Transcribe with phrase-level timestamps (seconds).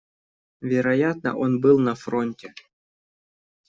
[0.61, 2.55] Вероятно, он был на фронте.